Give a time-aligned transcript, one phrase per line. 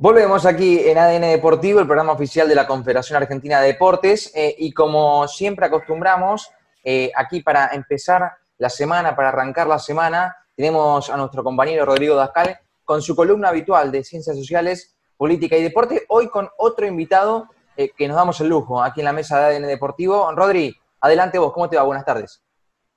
[0.00, 4.54] Volvemos aquí en ADN Deportivo, el programa oficial de la Confederación Argentina de Deportes, eh,
[4.56, 6.52] y como siempre acostumbramos,
[6.84, 12.14] eh, aquí para empezar la semana, para arrancar la semana, tenemos a nuestro compañero Rodrigo
[12.14, 17.48] Dascal con su columna habitual de Ciencias Sociales, Política y Deporte, hoy con otro invitado
[17.76, 20.30] eh, que nos damos el lujo aquí en la mesa de ADN Deportivo.
[20.30, 21.82] Rodri, adelante vos, ¿cómo te va?
[21.82, 22.40] Buenas tardes.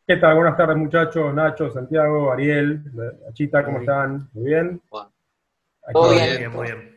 [0.05, 0.35] ¿Qué tal?
[0.35, 2.83] Buenas tardes muchachos, Nacho, Santiago, Ariel,
[3.27, 4.29] Achita, ¿cómo están?
[4.33, 4.79] ¿Muy bien?
[5.91, 6.90] Todo bien, muy bien.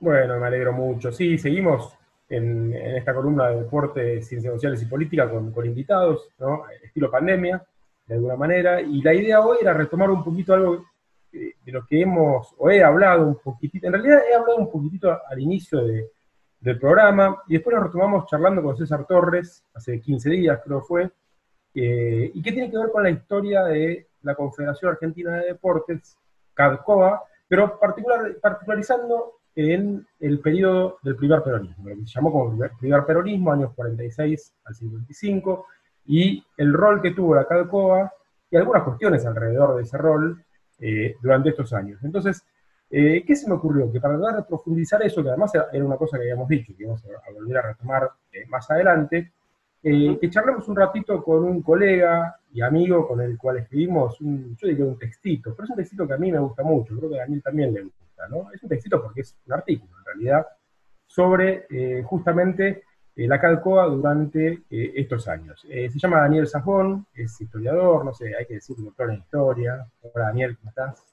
[0.00, 1.12] Bueno, me alegro mucho.
[1.12, 1.94] Sí, seguimos
[2.26, 6.62] en, esta columna de deporte, ciencias sociales y política con, invitados, ¿no?
[6.82, 7.62] Estilo pandemia,
[8.06, 8.80] de alguna manera.
[8.80, 10.86] Y la idea hoy era retomar un poquito algo
[11.30, 15.16] de lo que hemos, o he hablado un poquitito, en realidad he hablado un poquitito
[15.28, 15.80] al inicio
[16.58, 21.08] del programa, y después lo retomamos charlando con César Torres, hace 15 días creo fue,
[21.74, 26.18] eh, y que tiene que ver con la historia de la Confederación Argentina de Deportes,
[26.52, 32.58] CADCOA, pero particular, particularizando en el periodo del primer peronismo, lo que se llamó como
[32.78, 35.66] primer peronismo, años 46 al 55,
[36.06, 38.10] y el rol que tuvo la CADCOA
[38.50, 40.42] y algunas cuestiones alrededor de ese rol
[40.78, 42.02] eh, durante estos años.
[42.02, 42.42] Entonces,
[42.90, 43.92] eh, ¿qué se me ocurrió?
[43.92, 46.82] Que para tratar de profundizar eso, que además era una cosa que habíamos dicho, que
[46.82, 49.32] íbamos a, volver a retomar eh, más adelante,
[49.82, 54.68] que charlemos un ratito con un colega y amigo con el cual escribimos, un, yo
[54.68, 57.16] diría un textito, pero es un textito que a mí me gusta mucho, creo que
[57.16, 58.04] a Daniel también le gusta.
[58.52, 60.46] Es un textito porque es un artículo, en realidad,
[61.06, 62.84] sobre eh, justamente
[63.16, 65.60] eh, la Calcoa durante eh, estos años.
[65.62, 69.86] se llama Daniel Sajón, es historiador, no sé, hay que decir doctor en historia.
[70.02, 71.04] Hola Daniel, ¿cómo estás?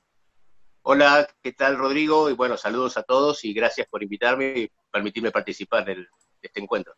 [0.83, 2.29] Hola, ¿qué tal Rodrigo?
[2.29, 6.05] Y bueno, saludos a todos y gracias por invitarme y permitirme participar de
[6.41, 6.93] este encuentro.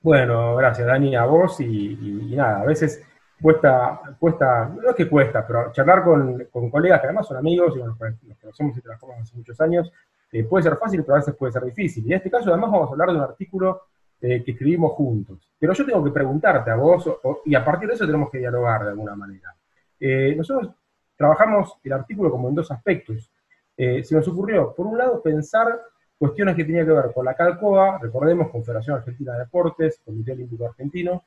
[0.00, 1.96] Bueno, gracias Dani, a vos y
[2.34, 3.02] nada, a veces
[3.40, 7.78] cuesta, cuesta, no es que cuesta, pero charlar con, colegas que además son amigos y
[7.78, 9.92] bueno, pues, nos conocemos y trabajamos hace muchos años,
[10.32, 12.04] eh, puede ser fácil, pero a veces puede ser difícil.
[12.06, 13.82] Y en este caso además vamos a hablar de un artículo
[14.20, 15.48] eh, que escribimos juntos.
[15.58, 17.10] Pero yo tengo que preguntarte a vos,
[17.44, 19.54] y a partir de eso tenemos que dialogar de alguna manera.
[19.98, 20.72] Eh, nosotros
[21.16, 23.30] trabajamos el artículo como en dos aspectos.
[23.76, 25.80] se nos ocurrió, por un lado, pensar
[26.18, 30.66] cuestiones que tenían que ver con la CALCOA, recordemos, Confederación Argentina de Deportes, Comité Olímpico
[30.66, 31.24] Argentino,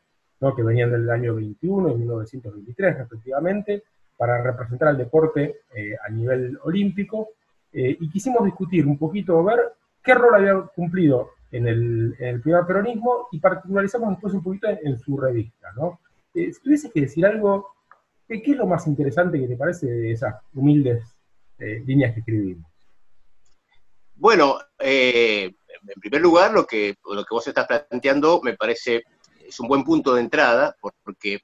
[0.56, 3.84] que venían del año 21 y 1923 respectivamente,
[4.18, 7.30] para representar al deporte eh, a nivel olímpico,
[7.72, 9.60] eh, y quisimos discutir un poquito, ver
[10.04, 15.18] qué rol había cumplido en el, primer peronismo y particularizamos después un poquito en, su
[15.18, 15.72] revista.
[15.76, 16.00] ¿no?
[16.34, 17.68] Eh, si tuvieses que decir algo,
[18.28, 21.04] ¿qué, es lo más interesante que te parece de esas humildes
[21.86, 22.66] líneas que escribimos?
[24.16, 25.54] Bueno, en
[26.00, 29.04] primer lugar, lo que, lo que vos estás planteando me parece
[29.52, 31.42] es un buen punto de entrada porque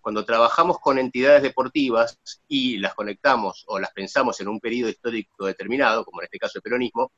[0.00, 5.44] cuando trabajamos con entidades deportivas y las conectamos o las pensamos en un periodo histórico
[5.44, 7.12] determinado, como en este caso el peronismo,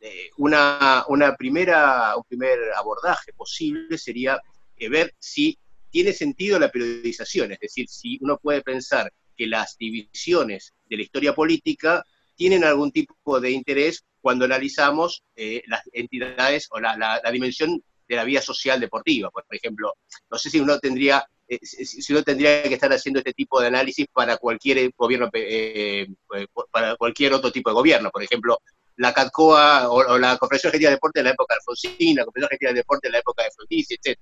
[0.00, 1.04] eh, una,
[1.38, 4.40] primera, un primer abordaje posible sería
[4.78, 5.58] eh, ver si
[5.90, 11.02] tiene sentido la periodización, es decir, si uno puede pensar que las divisiones de la
[11.02, 12.02] historia política
[12.34, 18.16] tienen algún tipo de interés cuando analizamos eh, las entidades o la, la dimensión de
[18.16, 19.30] la vida social deportiva.
[19.30, 19.94] Por ejemplo,
[20.30, 23.68] no sé si uno tendría eh, si uno tendría que estar haciendo este tipo de
[23.68, 28.10] análisis para cualquier gobierno, eh, eh, para cualquier otro tipo de gobierno.
[28.10, 28.58] Por ejemplo,
[28.96, 32.44] la CATCOA o, la Confederación Argentina de Deporte en la época de Alfonsín, la Confederación
[32.44, 34.18] Argentina de Deporte en la época de Frondizi, etc.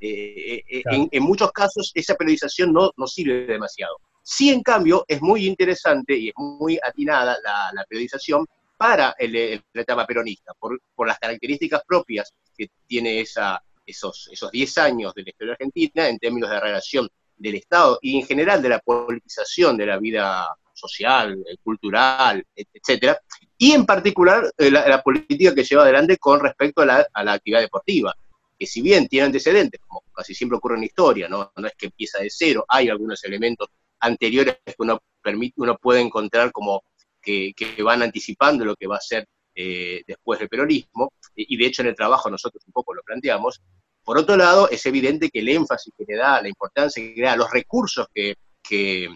[0.00, 3.98] en, muchos casos esa periodización no, no sirve demasiado.
[4.22, 9.62] Sí, en cambio, es muy interesante y es muy atinada la, la periodización para el,
[9.72, 15.22] la etapa peronista, por, las características propias que tiene esa, esos, esos 10 años de
[15.22, 19.76] la historia argentina en términos de relación del Estado y en general de la politización
[19.76, 23.18] de la vida social, cultural, etcétera,
[23.56, 27.32] y en particular eh, la, política que lleva adelante con respecto a la, a la,
[27.32, 28.14] actividad deportiva,
[28.58, 31.52] que si bien tiene antecedentes, como casi siempre ocurre en la historia, ¿no?
[31.56, 33.68] no es que empieza de cero, hay algunos elementos
[34.00, 36.84] anteriores que uno, permite, uno puede encontrar como
[37.26, 41.82] que, van anticipando lo que va a ser eh, después del peronismo, y de hecho
[41.82, 43.60] en el trabajo nosotros un poco lo planteamos.
[44.04, 47.26] Por otro lado, es evidente que el énfasis que le da, la importancia que le
[47.26, 49.08] da, los recursos que, que,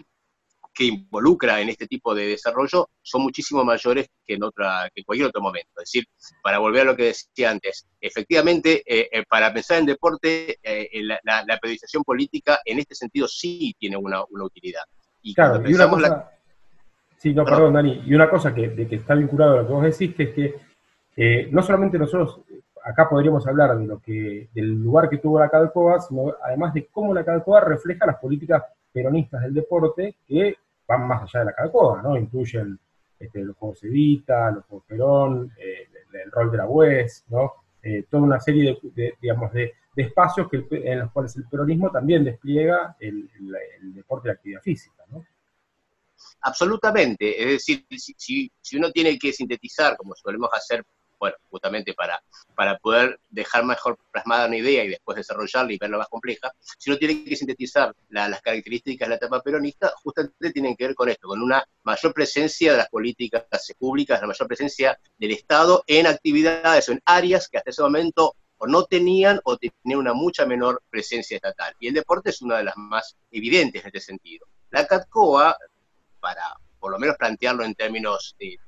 [0.83, 5.43] involucra en este tipo de desarrollo son muchísimo mayores que en, otra, que cualquier otro
[5.43, 5.69] momento.
[5.77, 6.07] Es decir,
[6.43, 11.21] para volver a lo que decía antes, efectivamente, eh, eh, para pensar en deporte, la,
[11.23, 14.85] la, periodización política en este sentido sí tiene una, utilidad.
[15.21, 16.31] Y claro, y una cosa,
[17.21, 18.03] Sí, no, perdón, Dani.
[18.07, 20.31] Y una cosa que, de que está vinculado a lo que vos decís, que es
[20.31, 20.55] que
[21.17, 22.41] eh, no solamente nosotros
[22.83, 26.87] acá podríamos hablar de lo que, del lugar que tuvo la Calcoa, sino además de
[26.87, 30.57] cómo la Calcoa refleja las políticas peronistas del deporte que
[30.89, 32.17] van más allá de la Calcoa, ¿no?
[32.17, 32.79] Incluyen
[33.19, 35.89] este, los Juegos Evita, los Juegos Perón, eh,
[36.25, 37.53] el rol de la UES, ¿no?
[37.83, 42.25] Eh, toda una serie de, digamos, de, espacios que en los cuales el peronismo también
[42.25, 43.29] despliega el,
[43.93, 45.23] deporte de la actividad física, ¿no?
[46.43, 50.85] Absolutamente, es decir, si, si, uno tiene que sintetizar, como solemos hacer
[51.21, 52.19] bueno, justamente para,
[52.55, 56.89] para poder dejar mejor plasmada una idea y después desarrollarla y verla más compleja, si
[56.89, 61.11] uno tiene que sintetizar las características de la etapa peronista, justamente tienen que ver con
[61.11, 63.45] esto, con una mayor presencia de las políticas
[63.79, 68.35] públicas, la mayor presencia del Estado en actividades o en áreas que hasta ese momento
[68.57, 71.75] o no tenían o tenían una mucha menor presencia estatal.
[71.81, 74.47] Y el deporte es una de las más evidentes en este sentido.
[74.71, 75.57] La CATCOA,
[76.21, 76.43] para
[76.79, 78.59] por lo menos plantearlo en términos de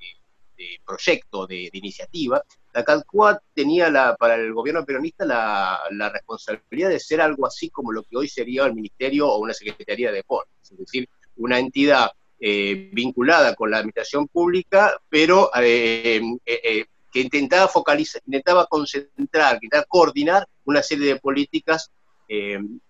[0.84, 7.20] proyecto, de, iniciativa, la CADCUA tenía la, para el gobierno peronista la, responsabilidad de ser
[7.20, 10.78] algo así como lo que hoy sería el ministerio o una secretaría de deportes, es
[10.78, 12.10] decir, una entidad
[12.40, 19.84] eh, vinculada con la administración pública, pero eh, eh, que intentaba focalizar, intentaba concentrar, intentaba
[19.84, 21.90] coordinar una serie de políticas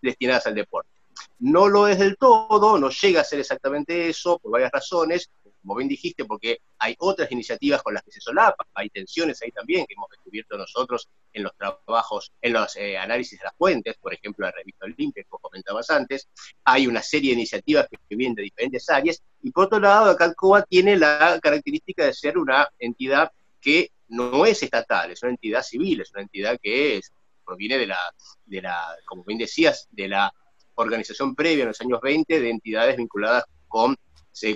[0.01, 0.92] destinadas al deporte.
[1.39, 5.31] No lo es del todo, no llega a ser exactamente eso, por varias razones,
[5.63, 9.53] como bien dijiste, porque hay otras iniciativas con las que se solapan, hay tensiones ahí
[9.53, 13.97] también que hemos descubierto nosotros en los trabajos, en los eh, análisis de las fuentes,
[13.99, 16.29] por ejemplo, la revista Olimpia, que comentabas antes,
[16.65, 20.63] hay una serie de iniciativas que, vienen de diferentes áreas, y por otro lado, Calcoa
[20.63, 23.31] tiene la característica de ser una entidad
[23.61, 27.01] que no es estatal, es una entidad civil, es una entidad que
[27.45, 27.99] proviene de la,
[28.45, 30.33] de la, como bien decías, de la
[30.75, 33.97] organización previa en los años 20 de entidades vinculadas con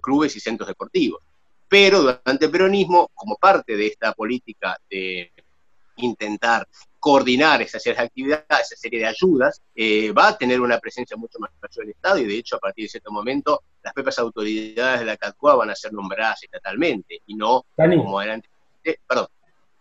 [0.01, 1.21] clubes y centros deportivos.
[1.69, 5.33] Pero durante el peronismo, como parte de esta política de
[5.97, 6.67] intentar
[6.99, 11.17] coordinar esa serie de actividades, esa serie de ayudas, eh, va a tener una presencia
[11.17, 14.19] mucho más mayor del Estado y de hecho a partir de cierto momento las propias
[14.19, 18.43] autoridades de la CATCUA van a ser nombradas estatalmente y no como eran
[18.85, 19.27] eh, perdón.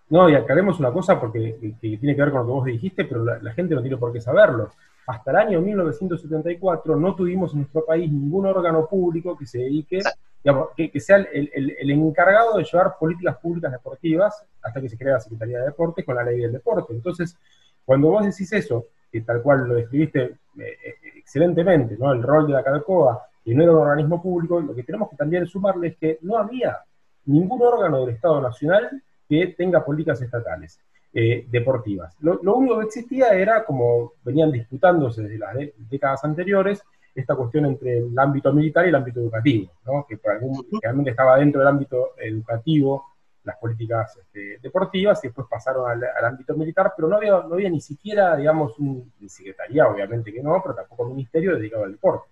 [0.09, 3.25] No, y aclaremos una cosa porque tiene que ver con lo que vos dijiste, pero
[3.25, 4.71] la gente no tiene por qué saberlo
[5.07, 10.01] hasta el año 1974 no tuvimos en nuestro país ningún órgano público que se dedique,
[10.43, 15.19] digamos, que, sea el, encargado de llevar políticas públicas deportivas hasta que se crea la
[15.19, 16.93] Secretaría de Deportes con la ley del deporte.
[16.93, 17.37] Entonces,
[17.85, 22.11] cuando vos decís eso, que tal cual lo describiste eh, eh, excelentemente, ¿no?
[22.11, 25.15] el rol de la CADCOA y no era un organismo público, lo que tenemos que
[25.15, 26.79] también sumarle es que no había
[27.25, 30.79] ningún órgano del Estado Nacional que tenga políticas estatales.
[31.17, 32.13] Eh, deportivas.
[32.19, 35.55] Lo, único que existía era, como venían disputándose desde las
[35.89, 36.83] décadas anteriores,
[37.15, 40.05] esta cuestión entre el ámbito militar y el ámbito educativo, ¿no?
[40.05, 43.05] que por algún, realmente estaba dentro del ámbito educativo
[43.45, 47.69] las políticas este, deportivas y después pasaron al, ámbito militar, pero no había, no había
[47.69, 52.27] ni siquiera, digamos, un secretaría, obviamente que no, pero tampoco un ministerio dedicado al deporte.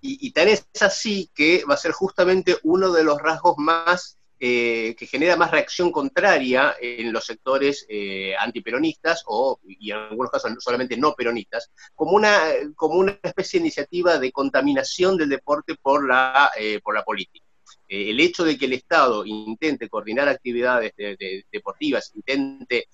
[0.00, 4.17] Y, y tal es así que va a ser justamente uno de los rasgos más
[4.40, 10.30] eh, que genera más reacción contraria en los sectores eh, antiperonistas o, y en algunos
[10.30, 12.38] casos solamente no peronistas, como una,
[12.76, 17.44] como una especie de iniciativa de contaminación del deporte por la, eh, por la política.
[17.88, 20.92] el hecho de que el Estado intente coordinar actividades
[21.50, 22.88] deportivas, intente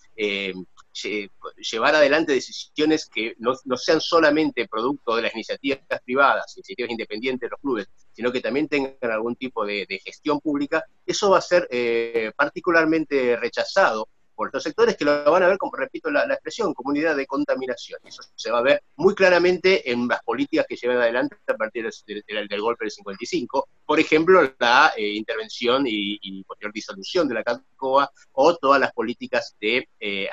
[1.02, 7.50] llevar adelante decisiones que no, sean solamente producto de las iniciativas privadas, iniciativas independientes de
[7.50, 11.66] los clubes, sino que también tengan algún tipo de, gestión pública, eso va a ser
[11.70, 16.74] eh, particularmente rechazado por estos sectores que lo van a ver, como repito la, expresión,
[16.74, 18.00] comunidad de contaminación.
[18.04, 21.88] Eso se va a ver muy claramente en las políticas que llevan adelante a partir
[22.06, 23.68] del, golpe del 55.
[23.86, 29.56] Por ejemplo, la eh, intervención y, posterior disolución de la CACOA o todas las políticas
[29.60, 30.28] de eh,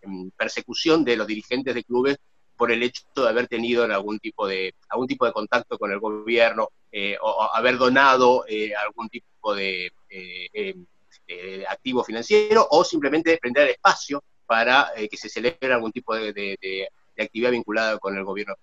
[0.00, 2.16] em, persecución de los dirigentes de clubes
[2.56, 5.98] por el hecho de haber tenido algún tipo de, algún tipo de contacto con el
[5.98, 8.44] gobierno eh, o, haber donado
[8.84, 10.86] algún tipo de em,
[11.26, 16.14] eh, activo financiero o simplemente prender el espacio para eh, que se celebre algún tipo
[16.14, 16.88] de,
[17.18, 18.54] actividad vinculada con el gobierno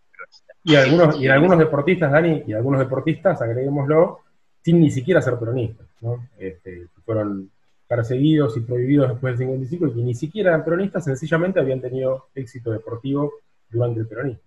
[0.63, 4.19] Y, algunos, y algunos deportistas, Dani, y algunos deportistas, agreguémoslo,
[4.61, 6.27] sin ni siquiera ser peronistas, ¿no?
[6.37, 7.49] Este, fueron
[7.87, 12.27] perseguidos y prohibidos después del 55 y que ni siquiera eran peronistas, sencillamente habían tenido
[12.35, 13.33] éxito deportivo
[13.69, 14.41] durante el peronismo.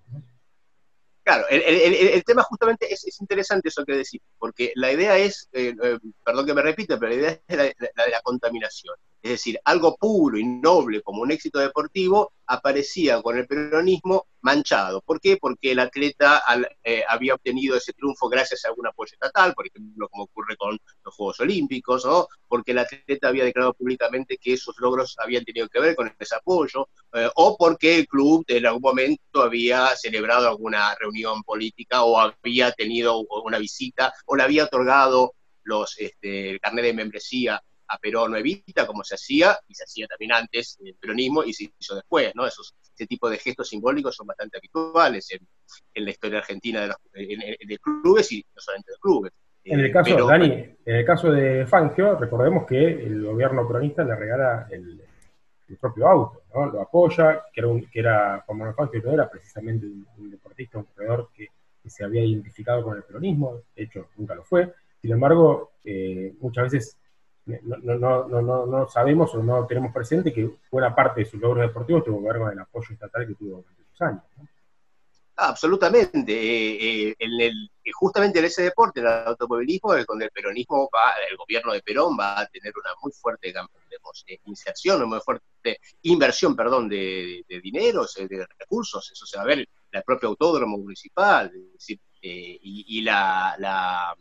[1.25, 5.99] Claro, el, tema justamente es, interesante eso que decís, porque la idea es, eh, eh,
[6.25, 8.97] perdón que me repita, pero la idea es la de la contaminación.
[9.23, 15.01] Es decir, algo puro y noble como un éxito deportivo aparecía con el peronismo manchado.
[15.01, 15.37] ¿Por qué?
[15.37, 16.43] Porque el atleta
[16.83, 20.79] eh, había obtenido ese triunfo gracias a algún apoyo estatal, por ejemplo, como ocurre con
[21.05, 22.27] los Juegos Olímpicos, ¿no?
[22.49, 26.35] porque el atleta había declarado públicamente que esos logros habían tenido que ver con ese
[26.35, 32.19] apoyo, eh, o porque el club en algún momento había celebrado alguna reunión política o
[32.19, 37.63] había tenido una visita o le había otorgado los, este, el carnet de membresía
[37.93, 41.45] a Perón o Evita, como se hacía, y se hacía también antes en el peronismo
[41.45, 42.47] y se hizo después, ¿no?
[42.47, 46.97] Esos, ese tipo de gestos simbólicos son bastante habituales en, la historia argentina de, los,
[48.03, 49.33] clubes y no solamente de clubes.
[49.65, 50.53] En el caso, Dani,
[50.85, 55.01] en el caso de Fangio, recordemos que el gobierno peronista le regala el,
[55.81, 56.67] propio auto, ¿no?
[56.67, 60.79] Lo apoya, que era, un, que era Juan Manuel Fangio no era precisamente un, deportista,
[60.79, 61.49] un corredor que,
[61.87, 64.73] se había identificado con el peronismo, de hecho nunca lo fue.
[65.01, 66.97] Sin embargo, eh, muchas veces
[67.47, 71.67] no, no, no, no, sabemos o no tenemos presente que buena parte de sus logros
[71.67, 74.23] deportivos tuvo que ver con el apoyo estatal que tuvo durante sus años.
[75.37, 76.33] Ah, absolutamente.
[76.33, 81.37] Eh, eh, en el, justamente en ese deporte, el automovilismo, con el peronismo, va, el
[81.37, 83.53] gobierno de Perón va a tener una muy fuerte
[84.45, 89.11] inserción, una muy fuerte inversión, perdón, de, de, dinero, de recursos.
[89.11, 91.51] Eso se va a ver en el propio autódromo municipal,
[92.21, 94.15] y, la, la,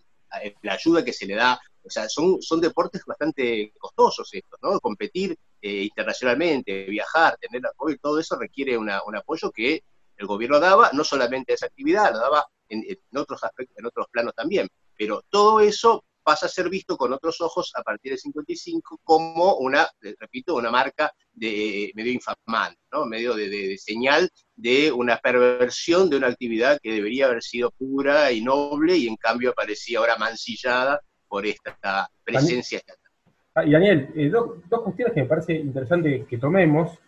[0.62, 4.80] la ayuda que se le da o sea, son, son deportes bastante costosos estos, ¿no?
[4.80, 9.84] Competir eh, internacionalmente, viajar, tener apoyo, todo eso requiere un apoyo que
[10.18, 12.84] el gobierno daba, no solamente a esa actividad, lo daba en,
[13.16, 14.68] otros aspectos, en otros planos también.
[14.96, 19.56] Pero todo eso pasa a ser visto con otros ojos a partir del 55 como
[19.56, 23.06] una, repito, una marca de medio infamante, ¿no?
[23.06, 28.42] medio de, señal de una perversión de una actividad que debería haber sido pura y
[28.42, 33.10] noble y en cambio aparecía ahora mancillada por esta presencia estatal.
[33.56, 37.00] Ah, y Daniel, eh, dos, cuestiones que me parece interesante que tomemos.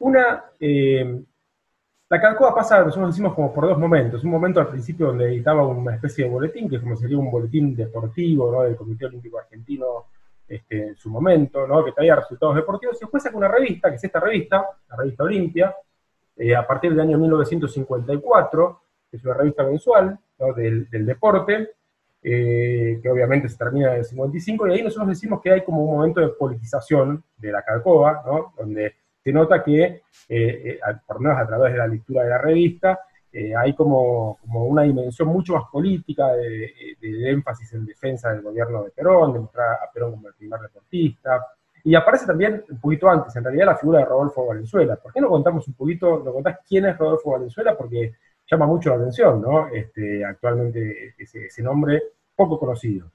[0.00, 1.22] Una, eh,
[2.10, 4.22] la Calcoa pasa, nosotros decimos como por dos momentos.
[4.24, 7.74] Un momento al principio donde editaba una especie de boletín, que como sería un boletín
[7.74, 8.60] deportivo ¿no?
[8.60, 10.04] del Comité Olímpico Argentino
[10.46, 11.82] este, en su momento, ¿no?
[11.82, 15.24] que traía resultados deportivos, y después saca una revista, que es esta revista, la revista
[15.24, 15.74] Olimpia,
[16.36, 20.18] eh, a partir del año 1954, que es una revista mensual
[20.56, 21.70] del, del deporte,
[22.24, 25.84] eh, que obviamente se termina en el 55, y ahí nosotros decimos que hay como
[25.84, 28.22] un momento de politización de la Calcoa,
[28.56, 32.30] donde se nota que, eh, eh, por lo menos a través de la lectura de
[32.30, 33.00] la revista,
[33.56, 36.70] hay como, como, una dimensión mucho más política de,
[37.30, 41.40] énfasis en defensa del gobierno de Perón, de mostrar a Perón como el primer deportista,
[41.84, 44.96] y aparece también un poquito antes, en realidad, la figura de Rodolfo Valenzuela.
[44.96, 47.76] ¿Por qué no contamos un poquito, no contás quién es Rodolfo Valenzuela?
[47.76, 48.12] Porque
[48.52, 49.68] llama mucho la atención, ¿no?
[49.68, 52.02] Este, actualmente ese, nombre
[52.36, 53.10] poco conocido.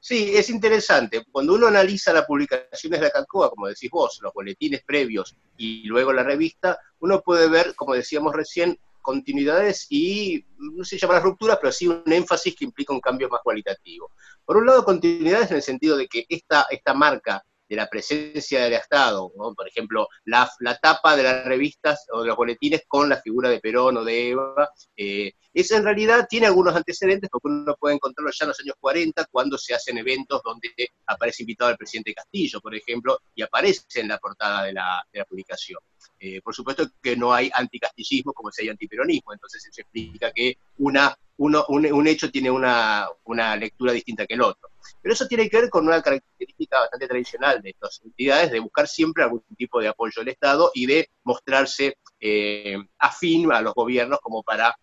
[0.00, 1.24] Sí, es interesante.
[1.30, 5.84] Cuando uno analiza las publicaciones de la Calcoa, como decís vos, los boletines previos y
[5.84, 11.24] luego la revista, uno puede ver, como decíamos recién, continuidades y, no sé si llamarlas
[11.24, 14.10] rupturas, pero sí un énfasis que implica un cambio más cualitativo.
[14.44, 18.64] Por un lado, continuidades en el sentido de que esta, esta marca de la presencia
[18.64, 23.20] del Estado, por ejemplo, la, tapa de las revistas o de los boletines con la
[23.20, 27.74] figura de Perón o de Eva, eh, eso en realidad tiene algunos antecedentes porque uno
[27.78, 30.70] puede encontrarlo ya en los años 40 cuando se hacen eventos donde
[31.06, 35.80] aparece invitado el presidente Castillo, por ejemplo, y aparece en la portada de la, publicación.
[36.20, 40.58] Eh, por supuesto que no hay anticastillismo como si hay antiperonismo, entonces eso explica que
[40.78, 44.67] una, un, hecho tiene una, una lectura distinta que el otro.
[45.00, 48.88] Pero eso tiene que ver con una característica bastante tradicional de estas entidades, de buscar
[48.88, 54.20] siempre algún tipo de apoyo del Estado y de mostrarse eh, afín a los gobiernos
[54.20, 54.76] como para,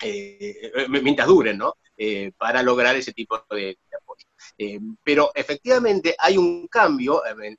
[0.00, 1.74] eh, mientras duren, ¿no?
[1.96, 4.26] Eh, para lograr ese tipo de, apoyo.
[5.04, 7.58] pero efectivamente hay un cambio, a medida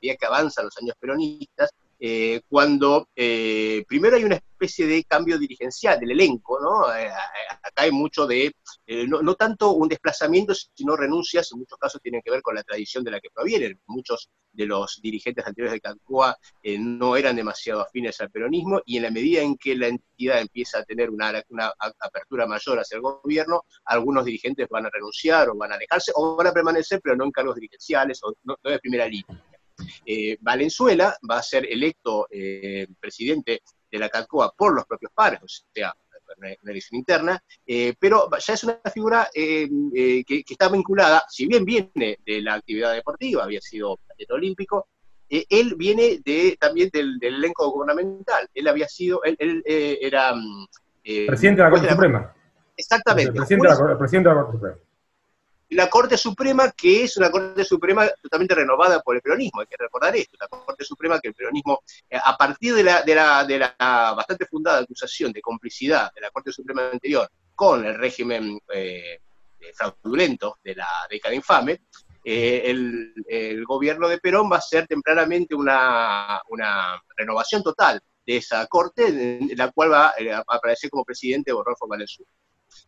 [0.00, 1.70] que avanzan los años peronistas,
[2.00, 6.94] eh, cuando eh, primero hay una especie de cambio dirigencial del elenco, ¿no?
[6.94, 7.08] Eh,
[7.62, 8.54] acá hay mucho de,
[9.08, 13.02] no, tanto un desplazamiento, sino renuncias, en muchos casos tienen que ver con la tradición
[13.02, 13.80] de la que provienen.
[13.86, 16.36] Muchos de los dirigentes anteriores de Calcoa
[16.78, 20.78] no eran demasiado afines al peronismo y en la medida en que la entidad empieza
[20.78, 21.32] a tener una,
[21.98, 26.36] apertura mayor hacia el gobierno, algunos dirigentes van a renunciar o van a alejarse o
[26.36, 29.42] van a permanecer, pero no en cargos dirigenciales o no de primera línea.
[30.04, 35.40] Eh, Valenzuela va a ser electo eh, presidente de la CACOA por los propios pares,
[35.42, 35.94] o sea,
[36.36, 42.18] una, elección interna, eh, pero ya es una figura que, está vinculada, si bien viene
[42.24, 44.88] de la actividad deportiva, había sido atleta olímpico,
[45.30, 48.48] él viene de, también del, elenco gubernamental.
[48.54, 50.34] Él había sido, él, era...
[50.34, 50.66] Mm,
[51.26, 52.34] presidente de la Corte Suprema.
[52.76, 53.32] Exactamente.
[53.32, 54.87] presidente, de la, presidente de la Corte Suprema
[55.70, 59.76] la Corte Suprema, que es una Corte Suprema totalmente renovada por el peronismo, hay que
[59.78, 63.44] recordar esto, la Corte Suprema que el peronismo, eh, a partir de la, de la,
[63.44, 63.74] de la
[64.16, 69.20] bastante fundada acusación de complicidad de la Corte Suprema anterior con el régimen eh,
[69.74, 71.82] fraudulento de la década infame,
[72.24, 78.66] eh, el, gobierno de Perón va a hacer tempranamente una, una renovación total de esa
[78.66, 82.30] corte, en la cual va a aparecer como presidente Rodolfo Valenzuela.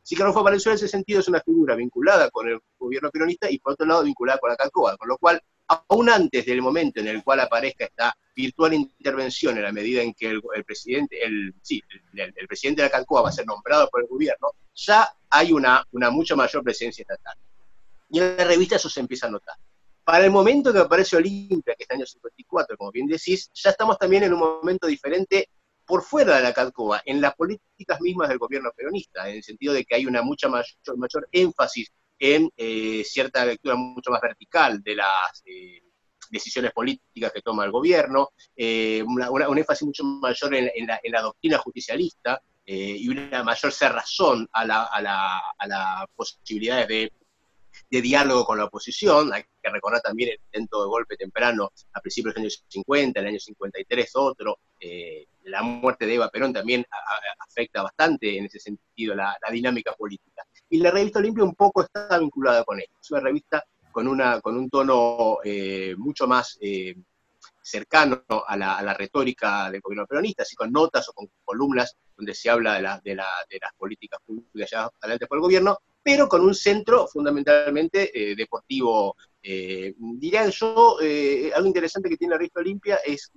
[0.02, 3.58] Así que Rodolfo en ese sentido es una figura vinculada con el gobierno peronista y
[3.58, 7.08] por otro lado vinculada con la Calcoa, con lo cual, aún antes del momento en
[7.08, 11.82] el cual aparezca esta virtual intervención en la medida en que el, presidente, el, sí,
[12.14, 15.86] el, presidente de la Calcoa va a ser nombrado por el gobierno, ya hay una,
[15.92, 17.36] una mucha mayor presencia estatal.
[18.08, 19.56] Y en la revista eso se empieza a notar.
[20.02, 23.70] Para el momento que aparece Olimpia, que es el año 54, como bien decís, ya
[23.70, 25.48] estamos también en un momento diferente
[25.90, 29.74] por fuera de la Calcoa, en las políticas mismas del gobierno peronista, en el sentido
[29.74, 34.94] de que hay una mucha mayor, énfasis en eh, cierta lectura mucho más vertical de
[34.94, 35.82] las eh,
[36.30, 42.40] decisiones políticas que toma el gobierno, eh, un énfasis mucho mayor en, la, doctrina justicialista
[42.64, 49.32] y una mayor cerrazón a, la, a, las posibilidades de diálogo con la oposición.
[49.32, 53.26] Hay que recordar también el intento de golpe temprano a principios del año 50, el
[53.26, 54.60] año 53 otro.
[55.44, 56.84] La muerte de Eva Perón también
[57.38, 60.44] afecta bastante en ese sentido la, dinámica política.
[60.68, 62.94] Y la revista Olimpia un poco está vinculada con esto.
[63.00, 66.94] Es una revista con, una, con un tono eh, mucho más eh,
[67.60, 72.50] cercano a la, retórica del gobierno peronista, así con notas o con columnas donde se
[72.50, 77.06] habla de, de, las políticas públicas ya adelante por el gobierno, pero con un centro
[77.06, 79.16] fundamentalmente eh, deportivo.
[79.42, 79.94] Eh,
[80.50, 80.98] yo,
[81.54, 83.30] algo interesante que tiene la revista Olimpia es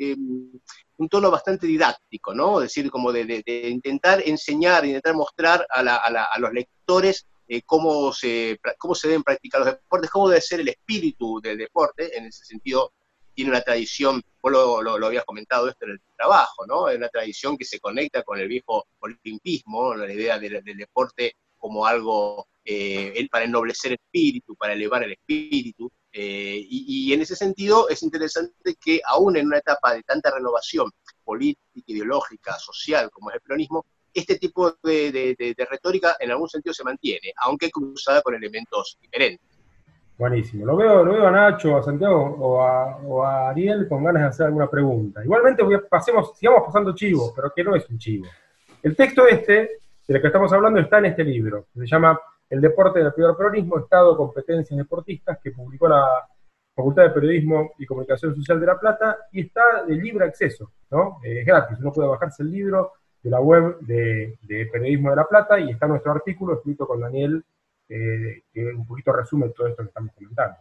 [0.98, 2.62] un tono bastante didáctico, ¿no?
[2.62, 7.28] Es decir, como de, intentar enseñar, intentar mostrar a, los lectores
[7.66, 12.18] cómo, se, cómo se deben practicar los deportes, cómo debe ser el espíritu del deporte,
[12.18, 12.94] en ese sentido
[13.34, 16.88] tiene una tradición, vos lo, habías comentado esto en el trabajo, ¿no?
[16.90, 21.86] Es una tradición que se conecta con el viejo olimpismo, la idea del deporte como
[21.86, 25.92] algo eh, para ennoblecer el espíritu, para elevar el espíritu.
[26.16, 30.92] Eh, y, en ese sentido es interesante que aún en una etapa de tanta renovación
[31.24, 36.84] política, ideológica, social como es el peronismo, este tipo de, retórica en algún sentido se
[36.84, 39.58] mantiene, aunque cruzada con elementos diferentes.
[40.16, 40.68] Buenísimo.
[40.68, 44.46] Lo veo, lo veo a Nacho, a Santiago o a, Ariel con ganas de hacer
[44.46, 45.24] alguna pregunta.
[45.24, 48.28] Igualmente pasemos, sigamos pasando chivos, pero que no es un chivo.
[48.84, 49.54] El texto este,
[50.08, 52.20] de lo que estamos hablando, está en este libro, se llama
[52.54, 56.08] el deporte del primer peronismo, Estado, competencias deportistas, que publicó la
[56.76, 61.20] Facultad de Periodismo y Comunicación Social de La Plata, y está de libre acceso, ¿no?
[61.24, 64.38] Eh, es gratis, uno puede bajarse el libro de la web de,
[64.72, 67.44] Periodismo de La Plata y está nuestro artículo escrito con Daniel,
[67.90, 70.58] eh, que un poquito resume todo esto que estamos comentando.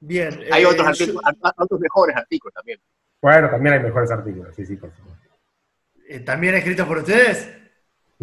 [0.00, 0.40] Bien.
[0.50, 1.22] Hay otros, eh, artículos,
[1.56, 2.80] otros mejores artículos también.
[3.22, 5.22] Bueno, también hay mejores artículos, sí, sí, por supuesto.
[6.24, 7.63] ¿También escritos por ustedes?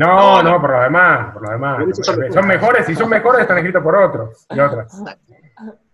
[0.02, 1.86] No, no, por lo demás, por lo demás.
[2.34, 4.92] Son, mejores, y son mejores están escritos por otros y otras.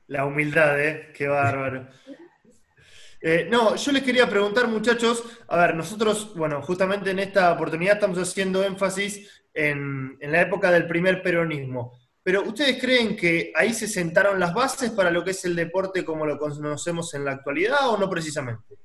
[0.08, 1.12] La humildad, ¿eh?
[1.13, 1.88] Qué bárbaro.
[3.20, 7.96] Eh, no, yo les quería preguntar, muchachos, a ver, nosotros, bueno, justamente en esta oportunidad
[7.96, 12.00] estamos haciendo énfasis en, en la época del primer peronismo.
[12.24, 16.06] Pero ¿ustedes creen que ahí se sentaron las bases para lo que es el deporte
[16.06, 18.78] como lo conocemos en la actualidad o no precisamente?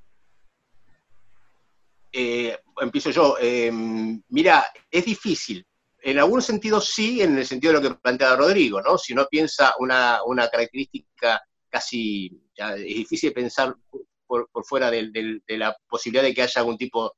[2.13, 3.37] Eh, empiezo yo.
[3.41, 3.71] Eh,
[4.29, 5.65] mira, es difícil.
[6.03, 8.99] En algún sentido sí, en el sentido de lo que plantea Rodrigo, ¿no?
[8.99, 10.21] Si uno piensa una,
[10.51, 13.75] característica casi, es difícil pensar
[14.27, 17.15] por, fuera de, la posibilidad de que haya algún tipo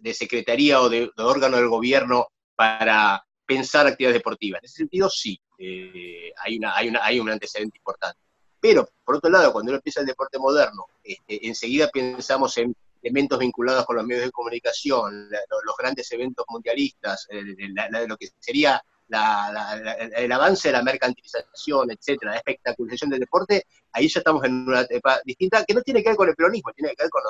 [0.00, 4.60] de secretaría o de, órgano del gobierno para pensar actividades deportivas.
[4.60, 8.18] En ese sentido sí, eh, hay, una, hay, una, hay un antecedente importante.
[8.60, 13.38] Pero, por otro lado, cuando uno empieza el deporte moderno, este, enseguida pensamos en elementos
[13.38, 20.68] vinculados con los medios de comunicación, los grandes eventos mundialistas, lo que sería el avance
[20.68, 25.64] de la mercantilización, etcétera, la espectacularización del deporte, ahí ya estamos en una etapa distinta,
[25.64, 27.22] que no tiene que ver con el peronismo, tiene que ver con,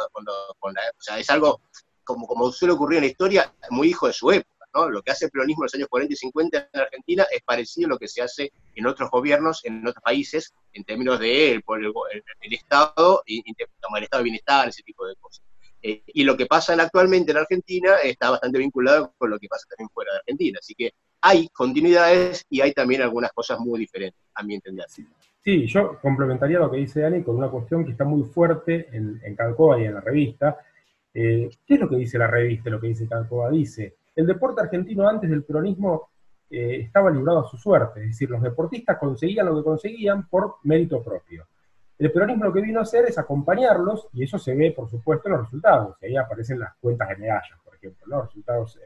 [0.75, 1.61] la, o sea, es algo
[2.05, 4.51] como, como suele ocurrir en la historia, muy hijo de su época.
[4.75, 4.89] ¿no?
[4.89, 7.87] Lo que hace el peronismo en los años 40 y 50 en Argentina es parecido
[7.87, 11.65] a lo que se hace en otros gobiernos, en otros países, en términos de el,
[12.41, 15.45] el, Estado, y, el Estado de bienestar, ese tipo de cosas.
[15.83, 19.67] Eh, y lo que pasa actualmente en Argentina está bastante vinculado con lo que pasa
[19.69, 20.59] también fuera de Argentina.
[20.61, 24.87] Así que hay continuidades y hay también algunas cosas muy diferentes, a mi entender.
[25.45, 29.21] Sí, yo complementaría lo que dice Dani con una cuestión que está muy fuerte en,
[29.25, 30.59] en Calcoa y en la revista.
[31.13, 33.51] Eh, ¿Qué es lo que dice la revista, lo que dice Calcoa?
[33.51, 36.11] Dice, el deporte argentino antes del peronismo
[36.49, 40.57] eh, estaba librado a su suerte, es decir, los deportistas conseguían lo que conseguían por
[40.65, 41.47] mérito propio.
[42.03, 45.29] El peronismo lo que vino a hacer es acompañarlos, y eso se ve, por supuesto,
[45.29, 45.97] en los resultados.
[46.03, 48.81] ahí aparecen las cuentas de medallas, por ejemplo, los resultados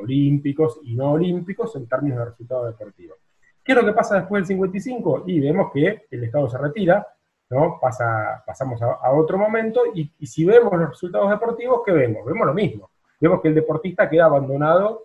[0.00, 3.18] olímpicos y no olímpicos en términos de resultados deportivos.
[3.62, 5.24] ¿Qué es lo que pasa después del 55?
[5.26, 7.06] Y vemos que el Estado se retira,
[7.50, 7.78] ¿no?
[7.78, 12.24] Pasa, pasamos a, otro momento, y, si vemos los resultados deportivos, ¿qué vemos?
[12.24, 12.90] Vemos lo mismo.
[13.20, 15.04] Vemos que el deportista queda abandonado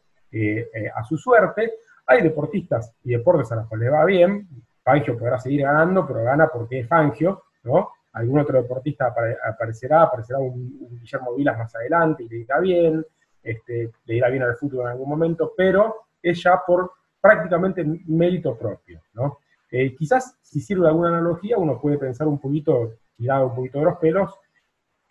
[0.95, 1.73] a su suerte.
[2.05, 4.47] Hay deportistas y deportes a los que les va bien,
[4.83, 7.91] Fangio podrá seguir ganando, pero gana porque es Fangio, ¿no?
[8.13, 9.13] Algún otro deportista
[9.47, 13.05] aparecerá, aparecerá un, Guillermo Vilas más adelante y le irá bien,
[13.41, 18.55] este, le irá bien al fútbol en algún momento, pero es ya por prácticamente mérito
[18.57, 19.39] propio, ¿no?
[19.71, 23.85] Eh, quizás, si sirve alguna analogía, uno puede pensar un poquito, tirado un poquito de
[23.85, 24.37] los pelos,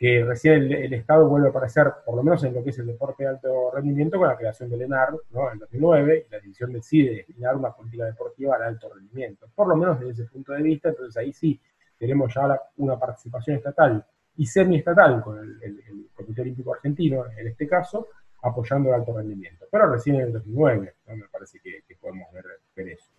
[0.02, 2.88] que recién el, Estado vuelve a aparecer, por lo menos en lo que es el
[2.88, 5.52] deporte de alto rendimiento, con la creación del ENAR ¿no?
[5.52, 9.46] en 2009, y la decisión decide destinar una política deportiva al alto rendimiento.
[9.54, 11.60] Por lo menos desde ese punto de vista, entonces ahí sí
[11.96, 14.04] tenemos ya una participación estatal
[14.38, 18.08] y semiestatal con el, Comité Olímpico Argentino, en este caso,
[18.42, 19.66] apoyando el alto rendimiento.
[19.70, 21.16] Pero recién en el 2009, ¿no?
[21.16, 23.12] me parece que, podemos ver, eso,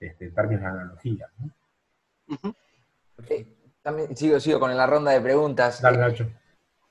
[0.00, 1.28] este, en términos de analogía.
[1.38, 2.56] ¿no?
[3.84, 5.82] También sigo, sigo con la ronda de preguntas.
[5.82, 6.26] Dale, Nacho.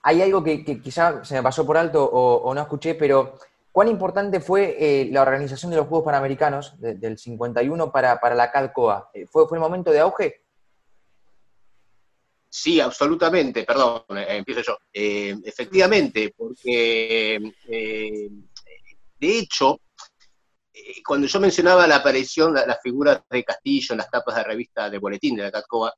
[0.04, 3.40] Hay algo que, quizá se me pasó por alto o, no escuché, pero
[3.72, 8.52] ¿cuán importante fue eh, la organización de los Juegos Panamericanos del 51 para, para la
[8.52, 9.10] CADCOA?
[9.12, 10.44] Eh, ¿Fue, ¿Fue el momento de auge?
[12.48, 14.78] Sí, absolutamente, perdón, eh, empiezo yo.
[14.94, 17.40] efectivamente, porque
[19.20, 19.80] de hecho,
[21.04, 24.92] cuando yo mencionaba la aparición, de las figuras de Castillo en las tapas de revista
[24.92, 25.92] de boletín de la CADCOA,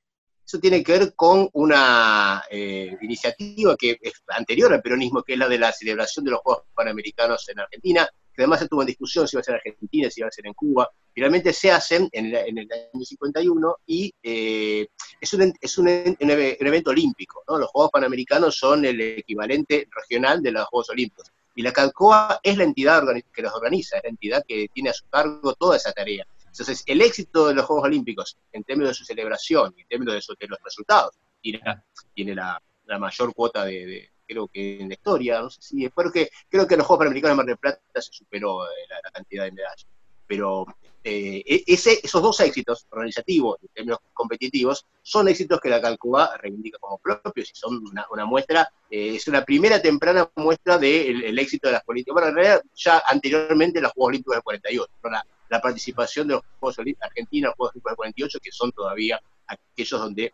[0.45, 5.39] eso tiene que ver con una eh, iniciativa que es anterior al peronismo, que es
[5.39, 9.27] la de la celebración de los Juegos Panamericanos en Argentina, que además estuvo en discusión
[9.27, 10.89] si iba a ser en Argentina, si iba a ser en Cuba.
[11.13, 12.35] Finalmente se hacen en el,
[12.71, 14.87] año 51 y eh,
[15.19, 17.43] es, un, es un, evento olímpico.
[17.47, 21.31] Los Juegos Panamericanos son el equivalente regional de los Juegos Olímpicos.
[21.55, 23.03] Y la CALCOA es la entidad
[23.33, 26.27] que los organiza, es la entidad que tiene a su cargo toda esa tarea.
[26.55, 30.47] Entonces, el éxito de los Juegos Olímpicos en términos de su celebración, en términos de,
[30.47, 32.61] los resultados, tiene, la,
[32.97, 36.75] mayor cuota de, creo que en la historia, no sé si es porque creo que
[36.75, 39.85] en los Juegos Panamericanos de Mar del Plata se superó eh, la, cantidad de medallas.
[40.27, 40.65] Pero
[41.03, 46.37] eh, e, ese, esos dos éxitos, organizativos en términos competitivos, son éxitos que la Calcuba
[46.37, 51.67] reivindica como propios y son una, muestra, eh, es una primera temprana muestra del éxito
[51.67, 52.13] de las políticas.
[52.13, 56.43] Bueno, en realidad ya anteriormente los Juegos Olímpicos del 48, la, la participación de los
[56.59, 60.33] Juegos Olímpicos Argentina, los Juegos Olímpicos del 48, que son todavía aquellos donde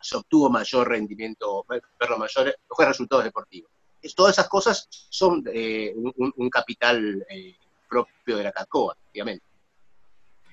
[0.00, 1.64] se obtuvo mayor rendimiento,
[1.98, 3.70] perdón, mayores, mejores resultados deportivos.
[4.14, 7.56] todas esas cosas son eh, un, capital eh,
[7.88, 9.44] propio de la CACOA, obviamente.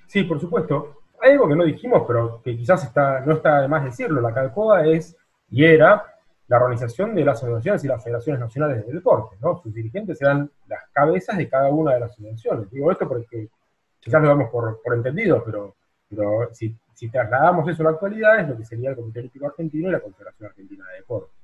[0.08, 1.02] Sí, por supuesto.
[1.22, 4.22] Hay algo que no dijimos, pero que quizás está, no está de más decirlo.
[4.22, 5.16] La CACOA es
[5.52, 6.16] y era
[6.48, 9.60] la organización de las asociaciones y las federaciones nacionales de deporte, ¿no?
[9.62, 12.70] Sus dirigentes eran las cabezas de cada una de las asociaciones.
[12.70, 13.50] Digo esto porque
[14.06, 15.76] quizás lo damos por, entendido, pero,
[16.08, 16.78] pero si,
[17.12, 20.00] trasladamos eso a la actualidad, es lo que sería el Comité Olímpico Argentino y la
[20.00, 21.36] Confederación Argentina de Deportes.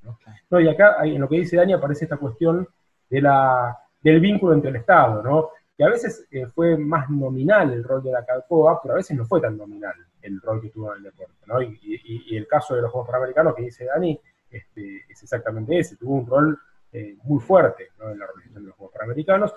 [0.49, 0.59] ¿no?
[0.59, 2.67] y acá en lo que dice Dani aparece esta cuestión
[3.09, 5.49] de la, del vínculo entre el Estado, ¿no?
[5.75, 9.17] que a veces eh, fue más nominal el rol de la CADCOA, pero a veces
[9.17, 11.33] no fue tan nominal el rol que tuvo en el deporte.
[11.47, 11.63] ¿no?
[11.63, 14.19] Y, el caso de los Juegos Panamericanos que dice Dani
[14.51, 16.59] este, es exactamente ese, tuvo un rol
[16.93, 19.53] eh, muy fuerte en la organización de los Juegos Panamericanos,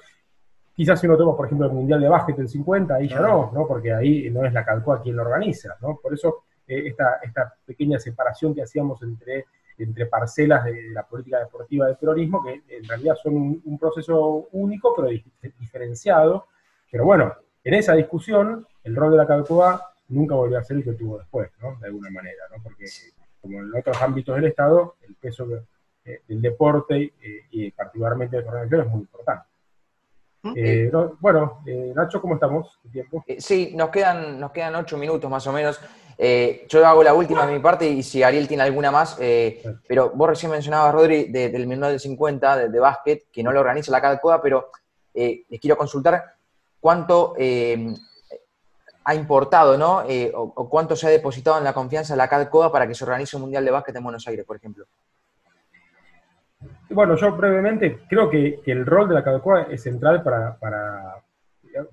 [0.75, 3.53] Quizás si uno toma, por ejemplo, el Mundial de Básquet del 50, ahí ya no,
[3.55, 3.67] ¿no?
[3.67, 6.01] Porque ahí no es la Calcoa quien lo organiza, ¿no?
[6.03, 9.47] Por eso eh, esta, esta, pequeña separación que hacíamos entre,
[9.79, 14.95] entre parcelas de la política deportiva del terrorismo, que en realidad son un, proceso único,
[14.97, 15.09] pero
[15.61, 16.49] diferenciado.
[16.91, 17.33] Pero bueno,
[17.63, 21.19] en esa discusión, el rol de la Calcoa nunca volvió a ser el que tuvo
[21.19, 21.77] después, ¿no?
[21.77, 22.63] De alguna manera, ¿no?
[22.63, 22.87] Porque
[23.41, 25.47] como en otros ámbitos del Estado, el peso
[26.05, 29.54] eh, del deporte eh, y particularmente de la organización es muy importante.
[30.57, 32.79] Eh, bueno, eh, Nacho, ¿cómo estamos?
[32.93, 33.25] tiempo?
[33.27, 35.81] Eh, sí, nos quedan, nos quedan ocho minutos más o menos.
[36.69, 39.17] yo hago la última de mi parte y si Ariel tiene alguna más,
[39.89, 43.91] pero vos recién mencionabas, Rodri, del menú del 50, de, básquet, que no lo organiza
[43.91, 44.71] la CADCOA, pero
[45.15, 46.35] les quiero consultar
[46.79, 47.35] cuánto
[49.07, 50.05] ha importado, ¿no?
[50.35, 53.37] O, cuánto se ha depositado en la confianza de la CADCOA para que se organice
[53.37, 54.87] un Mundial de Básquet en Buenos Aires, por ejemplo.
[56.91, 60.57] Bueno, yo brevemente creo que, el rol de la CADCOA es central para,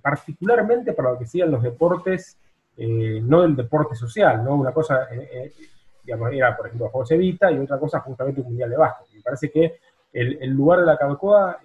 [0.01, 2.38] particularmente para lo que sigan los deportes,
[2.77, 4.55] eh, no del deporte social, ¿no?
[4.55, 5.51] Una cosa, eh, eh,
[6.03, 9.07] digamos, era por ejemplo José Vita y otra cosa justamente un Mundial de Básquet.
[9.15, 9.79] Me parece que
[10.13, 11.60] el, lugar de la CADCOA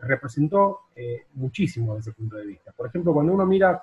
[0.00, 0.82] representó
[1.34, 2.72] muchísimo desde ese punto de vista.
[2.76, 3.82] Por ejemplo, cuando uno mira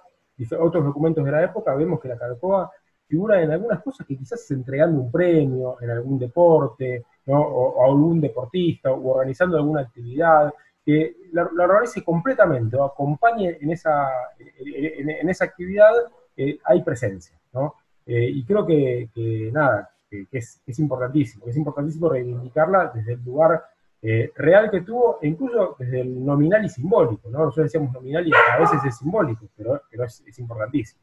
[0.58, 2.72] otros documentos de la época, vemos que la CADCOA
[3.08, 8.22] figura en algunas cosas que quizás entregando un premio en algún deporte, o, a algún
[8.22, 10.54] deportista, o organizando alguna actividad,
[10.86, 15.92] que la, organice completamente, o acompañe en esa, en, esa actividad,
[16.38, 17.36] eh, hay presencia.
[17.54, 17.76] ¿no?
[18.06, 19.10] Eh, y creo que,
[19.52, 23.64] nada, que, es, importantísimo, que es importantísimo reivindicarla desde el lugar
[24.02, 27.40] eh, real que tuvo, incluso desde el nominal y simbólico, ¿no?
[27.40, 31.02] Nosotros decíamos nominal y a veces es simbólico, pero, es, importantísimo.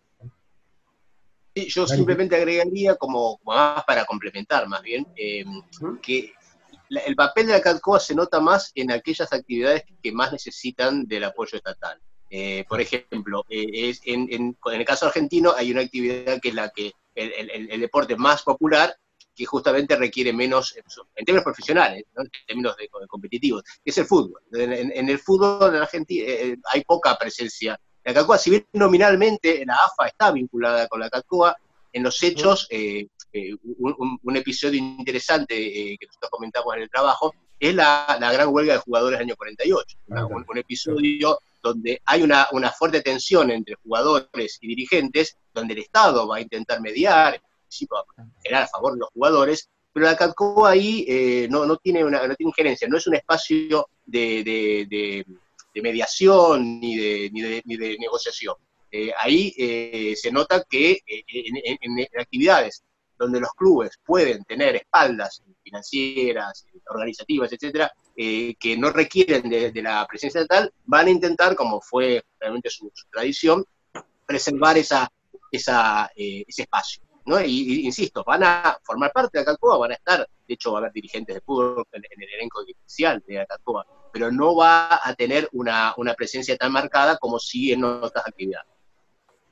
[1.54, 5.44] Yo simplemente agregaría como, más para complementar más bien, eh,
[6.00, 6.32] que
[6.88, 11.24] el papel de la CADCOA se nota más en aquellas actividades que más necesitan del
[11.24, 12.00] apoyo estatal.
[12.30, 16.92] Eh, por ejemplo, es en, el caso argentino hay una actividad que es la que
[17.14, 18.96] el deporte más popular
[19.34, 24.42] que justamente requiere menos, en términos profesionales, en términos de, competitivos, que es el fútbol.
[24.52, 27.78] En, el fútbol en Argentina eh, eh, hay poca presencia.
[28.04, 31.56] La CACOA, si bien nominalmente la AFA está vinculada con la CACOA,
[31.92, 33.06] en los hechos, eh,
[33.78, 39.18] un, episodio interesante que nosotros comentamos en el trabajo es la, gran huelga de jugadores
[39.18, 39.98] del año 48.
[40.08, 46.26] un, episodio donde hay una, una fuerte tensión entre jugadores y dirigentes, donde el Estado
[46.26, 47.40] va a intentar mediar,
[48.42, 52.26] era a favor de los jugadores, pero la CATCO ahí eh, no, no, tiene una,
[52.26, 55.24] no tiene injerencia, no es un espacio de,
[55.80, 58.56] mediación ni de, ni de, negociación.
[58.90, 62.84] Eh, ahí eh, se nota que en, actividades
[63.16, 70.40] donde los clubes pueden tener espaldas financieras, organizativas, etcétera, que no requieren de, la presencia
[70.42, 73.64] estatal, van a intentar, como fue realmente su, tradición,
[74.26, 75.10] preservar esa,
[75.50, 77.02] esa ese espacio.
[77.26, 77.40] ¿no?
[77.40, 80.80] Y, insisto, van a formar parte de Acalcoa, van a estar, de hecho va a
[80.80, 85.48] haber dirigentes de fútbol en, el elenco inicial de Acalcoa, pero no va a tener
[85.52, 88.68] una, presencia tan marcada como si en otras actividades.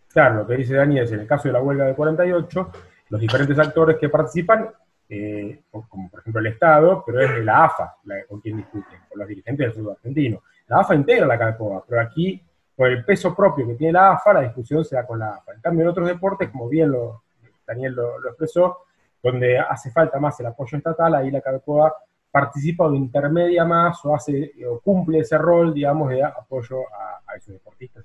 [0.09, 2.73] Claro, lo que dice Dani es, en el caso de la huelga de 48,
[3.09, 4.71] los diferentes actores que participan,
[5.09, 7.97] eh, como por ejemplo el Estado, pero es la AFA
[8.29, 10.43] con quien discuten, con los dirigentes del fútbol argentino.
[10.67, 12.41] La AFA integra la Calcoa, pero aquí,
[12.77, 15.55] por el peso propio que tiene la AFA, la discusión se da con la AFA.
[15.55, 17.25] En cambio, en otros deportes, como bien lo,
[17.67, 18.85] Daniel lo, expresó,
[19.23, 21.93] donde hace falta más el apoyo estatal, ahí la CADCOA
[22.31, 26.81] participa o intermedia más o hace o cumple ese rol, digamos, de apoyo
[27.27, 28.05] a, esos deportistas.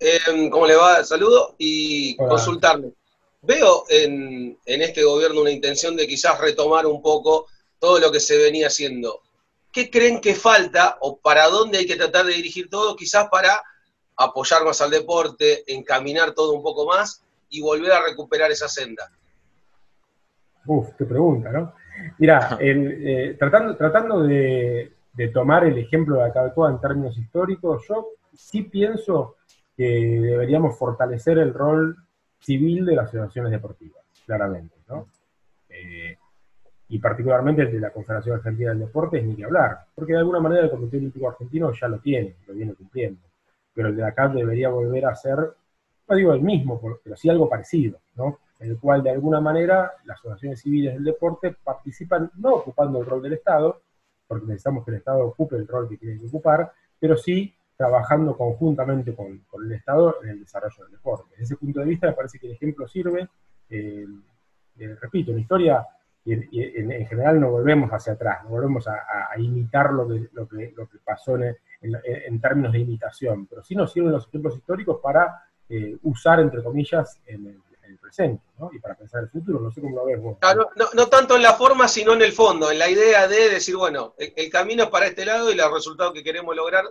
[0.00, 1.02] Eh, ¿Cómo le va?
[1.04, 2.92] Saludo y consultarle.
[3.42, 7.46] Veo en, en, este gobierno una intención de quizás retomar un poco
[7.78, 9.22] todo lo que se venía haciendo.
[9.72, 13.62] ¿Qué creen que falta o para dónde hay que tratar de dirigir todo quizás para
[14.16, 19.10] apoyar más al deporte, encaminar todo un poco más y volver a recuperar esa senda?
[20.66, 21.72] Uf, qué pregunta, ¿no?
[22.18, 24.92] Mira, eh, tratando, tratando de,
[25.32, 29.36] tomar el ejemplo de Acalcoa en términos históricos, yo sí pienso
[29.76, 31.96] que deberíamos fortalecer el rol
[32.40, 35.08] civil de las asociaciones deportivas, claramente, ¿no?
[35.68, 36.16] Eh,
[36.90, 40.18] y particularmente el de la Confederación Argentina del Deporte, es ni que hablar, porque de
[40.18, 43.20] alguna manera el Comité Olímpico Argentino ya lo tiene, lo viene cumpliendo,
[43.74, 45.54] pero el de acá debería volver a ser
[46.08, 48.38] no digo el mismo, pero sí algo parecido, ¿no?
[48.58, 53.06] En el cual de alguna manera las asociaciones civiles del deporte participan no ocupando el
[53.06, 53.82] rol del Estado,
[54.26, 58.36] porque necesitamos que el Estado ocupe el rol que tiene que ocupar, pero sí trabajando
[58.36, 61.30] conjuntamente con, el Estado en el desarrollo del deporte.
[61.30, 63.28] Desde ese punto de vista me parece que el ejemplo sirve,
[63.70, 64.06] eh,
[64.78, 65.86] eh, repito, en historia
[66.24, 69.00] y en, general no volvemos hacia atrás, no volvemos a,
[69.38, 73.74] imitar lo que, lo, que, lo que pasó en, en, términos de imitación, pero sí
[73.74, 77.60] nos sirven los ejemplos históricos para eh, usar, entre comillas, en el,
[77.96, 78.70] presente, ¿no?
[78.72, 80.36] Y para pensar el futuro, no sé cómo lo ves vos.
[80.94, 84.14] no, tanto en la forma, sino en el fondo, en la idea de decir, bueno,
[84.18, 86.84] el, camino es para este lado y los resultados que queremos lograr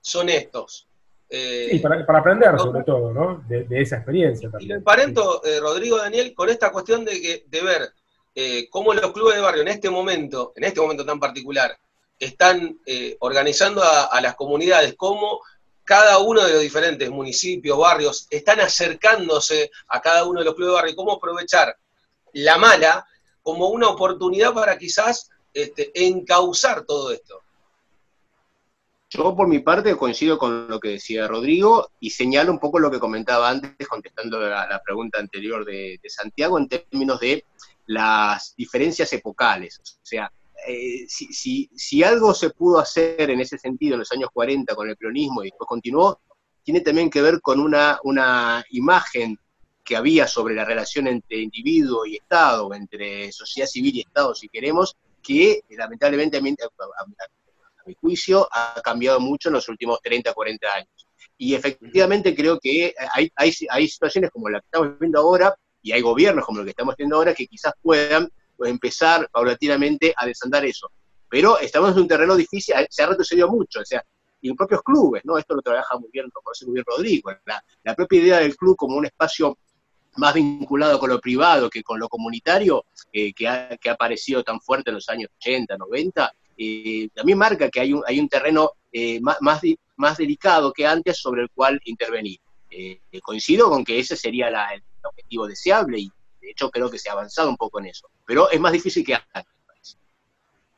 [0.00, 0.88] son estos.
[1.28, 3.42] Eh, para, aprender sobre todo, ¿no?
[3.48, 4.68] De, esa experiencia también.
[4.68, 7.92] Y lo emparento, eh, Rodrigo Daniel, con esta cuestión de, que, de ver
[8.34, 11.74] eh, cómo los clubes de barrio en este momento, en este momento tan particular,
[12.18, 12.78] están
[13.18, 15.40] organizando a, a, las comunidades, cómo
[15.84, 20.70] cada uno de los diferentes municipios, barrios, están acercándose a cada uno de los clubes
[20.70, 21.76] de barrio, cómo aprovechar
[22.34, 23.06] la mala
[23.42, 27.42] como una oportunidad para quizás este, encauzar todo esto.
[29.10, 32.90] Yo por mi parte coincido con lo que decía Rodrigo y señalo un poco lo
[32.90, 37.44] que comentaba antes contestando la, la pregunta anterior de, de Santiago en términos de
[37.86, 39.78] las diferencias epocales.
[39.80, 40.32] O sea,
[40.66, 44.88] eh, si, si, algo se pudo hacer en ese sentido en los años 40 con
[44.88, 46.20] el peronismo y después continuó,
[46.62, 49.38] tiene también que ver con una, una imagen
[49.84, 54.48] que había sobre la relación entre individuo y Estado, entre sociedad civil y Estado, si
[54.48, 56.54] queremos, que lamentablemente a mi,
[57.86, 61.06] mi juicio ha cambiado mucho en los últimos 30, 40 años.
[61.36, 65.90] Y efectivamente creo que hay, hay, hay situaciones como la que estamos viendo ahora, y
[65.90, 68.30] hay gobiernos como el que estamos viendo ahora, que quizás puedan
[68.64, 70.90] empezar paulatinamente a desandar eso.
[71.28, 74.04] Pero estamos en un terreno difícil, se ha retrocedido mucho, o sea,
[74.40, 75.38] y en propios clubes, ¿no?
[75.38, 77.30] Esto lo trabaja muy bien, lo conoce muy Rodrigo,
[77.84, 79.56] la, propia idea del club como un espacio
[80.16, 84.60] más vinculado con lo privado que con lo comunitario, eh, que, ha, que, aparecido tan
[84.60, 90.16] fuerte en los años 80, 90, eh, también marca que hay un, terreno eh, más,
[90.16, 92.38] delicado que antes sobre el cual intervenir.
[92.70, 96.10] Eh, coincido con que ese sería la, el objetivo deseable y
[96.42, 99.04] de hecho creo que se ha avanzado un poco en eso, pero es más difícil
[99.04, 99.52] que antes.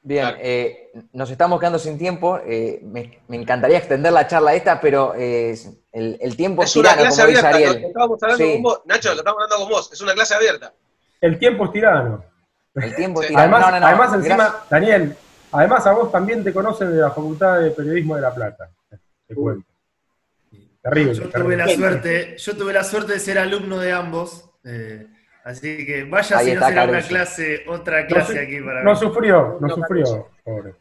[0.06, 2.38] Bien, eh, nos estamos quedando sin tiempo.
[2.46, 5.56] Eh, me, me, encantaría extender la charla esta, pero eh,
[5.92, 7.80] el, el, tiempo es, tirano, una clase como abierta, dice Ariel.
[7.80, 8.52] Lo estábamos hablando sí.
[8.52, 8.80] con vos.
[8.84, 9.92] Nacho, lo estamos hablando con vos.
[9.94, 10.74] Es una clase abierta.
[11.22, 12.22] El tiempo es tirano.
[12.74, 13.32] El tiempo es sí.
[13.32, 13.56] tirano.
[13.56, 13.86] Además, no, no, no.
[13.86, 14.68] además encima, Gracias.
[14.68, 15.16] Daniel,
[15.52, 18.70] además a vos también te conocen de la Facultad de Periodismo de La Plata.
[19.26, 19.66] Te cuento.
[20.82, 21.14] Terrible.
[21.14, 24.50] Yo tuve, la suerte, yo tuve la suerte de ser alumno de ambos.
[24.64, 25.06] Eh,
[25.44, 28.90] así que vaya Ahí si no será una clase, otra No, clase aquí para no
[28.92, 28.96] mí.
[28.96, 30.74] sufrió, no No, sufrió, pobre.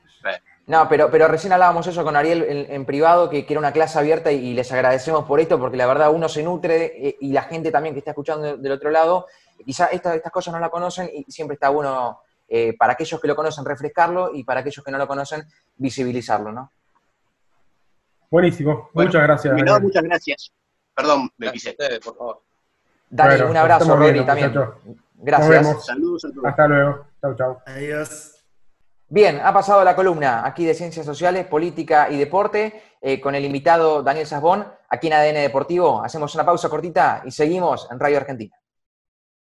[0.65, 3.73] No, pero, pero recién hablábamos eso con Ariel en, en privado, que, que era una
[3.73, 7.17] clase abierta y, y les agradecemos por esto, porque la verdad uno se nutre eh,
[7.19, 9.27] y la gente también que está escuchando de- del otro lado,
[9.65, 13.27] quizá esta- estas cosas no la conocen y siempre está bueno eh, para aquellos que
[13.27, 15.43] lo conocen refrescarlo y para aquellos que no lo conocen
[15.75, 16.71] visibilizarlo, ¿no?
[18.31, 18.89] Buenísimo.
[18.93, 19.55] Bueno, muchas gracias.
[19.57, 19.81] Daniel.
[19.81, 20.53] muchas gracias.
[20.95, 21.69] Perdón, me Gracias a pisé.
[21.83, 22.41] ustedes, por favor.
[23.13, 24.51] Dani, Bueno, un abrazo, Rodri, viendo, también.
[25.17, 25.49] Gracias.
[25.49, 25.85] Nos vemos.
[25.85, 26.45] Saludos a todos.
[26.45, 27.05] Hasta luego.
[27.21, 27.57] Chau, chau.
[27.67, 28.43] Adiós.
[29.07, 33.45] Bien, ha pasado la columna aquí de Ciencias Sociales, Política y Deporte eh, con el
[33.45, 36.03] invitado Daniel Sasbón, aquí en ADN Deportivo.
[36.03, 38.55] Hacemos una pausa cortita y seguimos en Radio Argentina.